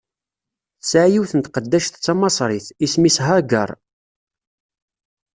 Tesɛa 0.79 1.07
yiwet 1.09 1.33
n 1.35 1.39
tqeddact 1.41 1.93
d 1.97 2.01
tamaṣrit, 2.05 2.67
isem-is 2.85 3.17
Hagaṛ. 3.25 3.69